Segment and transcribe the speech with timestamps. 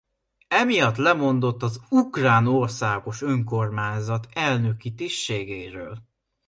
[0.47, 5.97] Emiatt lemondott az Ukrán Országos Önkormányzat elnöki tisztségéről.